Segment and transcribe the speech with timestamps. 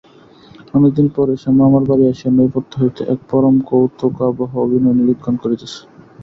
[0.73, 5.79] অনেক দিন পরে সে মামার বাড়ি আসিয়া নেপথ্য হইতে এক পরমকৌতুকাবহ অভিনয় নিরীক্ষণ করিতেছে।